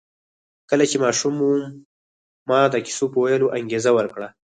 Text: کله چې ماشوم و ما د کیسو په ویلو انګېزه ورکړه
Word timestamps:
کله 0.69 0.83
چې 0.89 0.97
ماشوم 1.03 1.35
و 1.41 1.49
ما 2.49 2.59
د 2.73 2.75
کیسو 2.85 3.05
په 3.13 3.19
ویلو 3.23 3.47
انګېزه 3.57 3.91
ورکړه 3.93 4.29